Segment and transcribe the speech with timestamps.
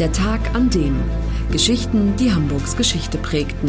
[0.00, 0.98] Der Tag an dem.
[1.52, 3.68] Geschichten, die Hamburgs Geschichte prägten.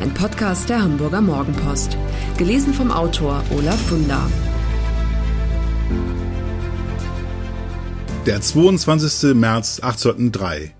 [0.00, 1.98] Ein Podcast der Hamburger Morgenpost.
[2.38, 4.30] Gelesen vom Autor Olaf Funder.
[8.24, 9.34] Der 22.
[9.34, 10.74] März 1803.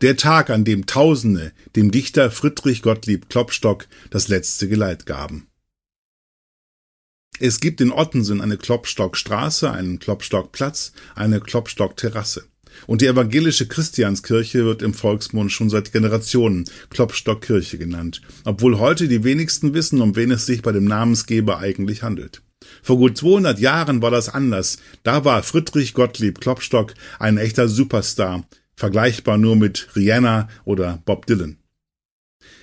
[0.00, 5.48] Der Tag, an dem Tausende dem Dichter Friedrich Gottlieb Klopstock das letzte Geleit gaben.
[7.38, 12.49] Es gibt in Ottensen eine Klopstockstraße, einen Klopstockplatz, eine Klopstockterrasse.
[12.86, 19.24] Und die evangelische Christianskirche wird im Volksmund schon seit Generationen Klopstockkirche genannt, obwohl heute die
[19.24, 22.42] wenigsten wissen, um wen es sich bei dem Namensgeber eigentlich handelt.
[22.82, 24.78] Vor gut 200 Jahren war das anders.
[25.02, 31.59] Da war Friedrich Gottlieb Klopstock ein echter Superstar, vergleichbar nur mit Rihanna oder Bob Dylan.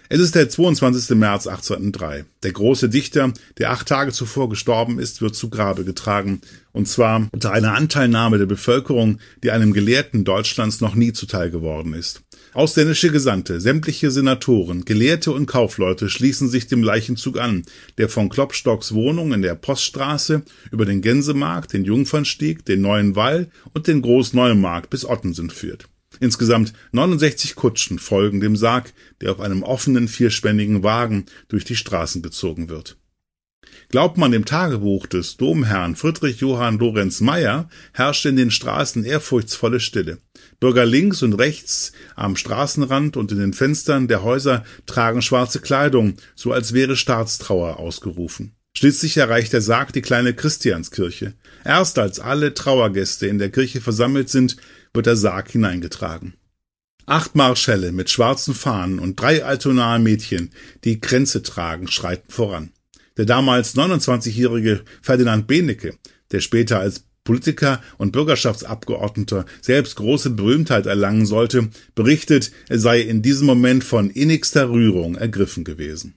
[0.10, 1.18] Es ist der 22.
[1.18, 2.24] März 1803.
[2.42, 6.40] Der große Dichter, der acht Tage zuvor gestorben ist, wird zu Grabe getragen,
[6.72, 11.94] und zwar unter einer Anteilnahme der Bevölkerung, die einem Gelehrten Deutschlands noch nie zuteil geworden
[11.94, 12.22] ist.
[12.54, 17.64] Ausländische Gesandte, sämtliche Senatoren, Gelehrte und Kaufleute schließen sich dem Leichenzug an,
[17.98, 23.50] der von Klopstocks Wohnung in der Poststraße über den Gänsemarkt, den Jungfernstieg, den Neuen Wall
[23.74, 25.90] und den Großneumarkt bis Ottensen führt.
[26.20, 32.22] Insgesamt 69 Kutschen folgen dem Sarg, der auf einem offenen vierspännigen Wagen durch die Straßen
[32.22, 32.98] gezogen wird.
[33.90, 39.80] Glaubt man dem Tagebuch des Domherrn Friedrich Johann Lorenz Meyer, herrschte in den Straßen ehrfurchtsvolle
[39.80, 40.20] Stille.
[40.60, 46.18] Bürger links und rechts am Straßenrand und in den Fenstern der Häuser tragen schwarze Kleidung,
[46.36, 48.57] so als wäre Staatstrauer ausgerufen.
[48.78, 51.34] Schließlich erreicht der Sarg die kleine Christianskirche.
[51.66, 54.56] Erst als alle Trauergäste in der Kirche versammelt sind,
[54.94, 56.36] wird der Sarg hineingetragen.
[57.08, 60.52] Acht Marschälle mit schwarzen Fahnen und drei altonahe Mädchen,
[60.84, 62.72] die Kränze tragen, schreiten voran.
[63.18, 65.98] Der damals 29-jährige Ferdinand Benecke,
[66.32, 73.24] der später als Politiker und Bürgerschaftsabgeordneter selbst große Berühmtheit erlangen sollte, berichtet, er sei in
[73.24, 76.14] diesem Moment von innigster Rührung ergriffen gewesen.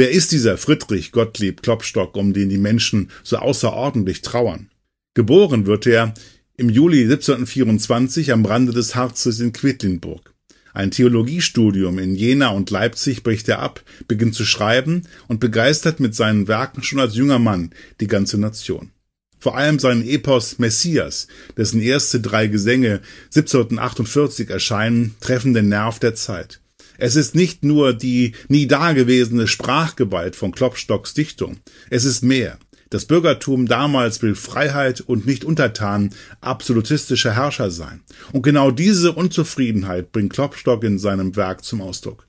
[0.00, 4.70] Wer ist dieser Friedrich Gottlieb Klopstock, um den die Menschen so außerordentlich trauern?
[5.12, 6.14] Geboren wird er
[6.56, 10.32] im Juli 1724 am Rande des Harzes in Quedlinburg.
[10.72, 16.14] Ein Theologiestudium in Jena und Leipzig bricht er ab, beginnt zu schreiben und begeistert mit
[16.14, 18.92] seinen Werken schon als junger Mann die ganze Nation.
[19.38, 21.28] Vor allem sein Epos Messias,
[21.58, 23.02] dessen erste drei Gesänge
[23.34, 26.59] 1748 erscheinen, treffen den Nerv der Zeit.
[27.00, 31.56] Es ist nicht nur die nie dagewesene Sprachgewalt von Klopstocks Dichtung,
[31.88, 32.58] es ist mehr.
[32.90, 36.10] Das Bürgertum damals will Freiheit und nicht untertan
[36.42, 38.02] absolutistischer Herrscher sein.
[38.32, 42.26] Und genau diese Unzufriedenheit bringt Klopstock in seinem Werk zum Ausdruck.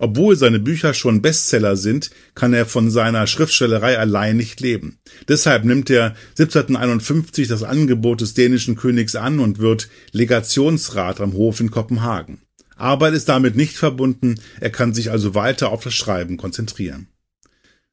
[0.00, 4.98] Obwohl seine Bücher schon Bestseller sind, kann er von seiner Schriftstellerei allein nicht leben.
[5.28, 11.60] Deshalb nimmt er 1751 das Angebot des dänischen Königs an und wird Legationsrat am Hof
[11.60, 12.40] in Kopenhagen.
[12.80, 17.08] Arbeit ist damit nicht verbunden, er kann sich also weiter auf das Schreiben konzentrieren.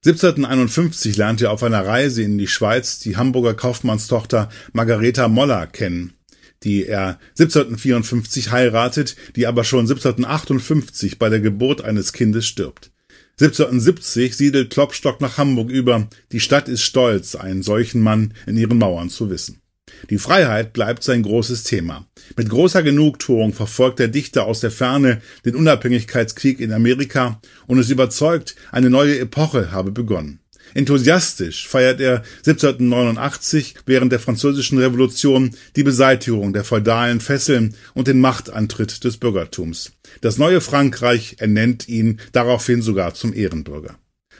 [0.05, 6.13] 1751 lernt er auf einer Reise in die Schweiz die Hamburger Kaufmannstochter Margareta Moller kennen,
[6.63, 12.91] die er 1754 heiratet, die aber schon 1758 bei der Geburt eines Kindes stirbt.
[13.39, 16.07] 1770 siedelt Klopstock nach Hamburg über.
[16.31, 19.61] Die Stadt ist stolz, einen solchen Mann in ihren Mauern zu wissen.
[20.09, 22.05] Die Freiheit bleibt sein großes Thema.
[22.35, 27.89] Mit großer Genugtuung verfolgt der Dichter aus der Ferne den Unabhängigkeitskrieg in Amerika und ist
[27.89, 30.39] überzeugt, eine neue Epoche habe begonnen.
[30.73, 38.19] Enthusiastisch feiert er 1789 während der Französischen Revolution die Beseitigung der feudalen Fesseln und den
[38.19, 39.93] Machtantritt des Bürgertums.
[40.21, 43.97] Das neue Frankreich ernennt ihn daraufhin sogar zum Ehrenbürger.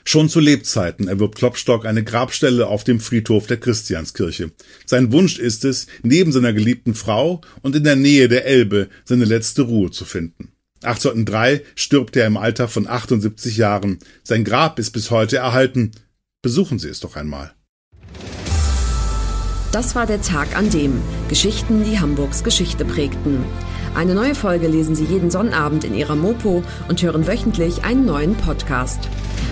[0.08, 4.52] Schon zu Lebzeiten erwirbt Klopstock eine Grabstelle auf dem Friedhof der Christianskirche.
[4.86, 9.26] Sein Wunsch ist es, neben seiner geliebten Frau und in der Nähe der Elbe seine
[9.26, 10.54] letzte Ruhe zu finden.
[10.82, 14.00] 1803 stirbt er im Alter von 78 Jahren.
[14.24, 15.92] Sein Grab ist bis heute erhalten.
[16.42, 17.52] Besuchen Sie es doch einmal.
[19.74, 23.44] Das war der Tag an dem Geschichten, die Hamburgs Geschichte prägten.
[23.94, 28.36] Eine neue Folge lesen Sie jeden Sonnabend in Ihrer Mopo und hören wöchentlich einen neuen
[28.36, 29.10] Podcast.